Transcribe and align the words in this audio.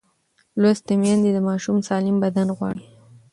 لوستې 0.61 0.93
میندې 1.01 1.31
د 1.33 1.37
ماشوم 1.47 1.77
سالم 1.87 2.15
بدن 2.23 2.47
غواړي. 2.57 2.85